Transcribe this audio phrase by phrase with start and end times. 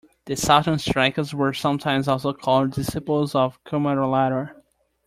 [0.25, 4.55] The Sautantrikas were sometimes also called "disciples of Kumaralata".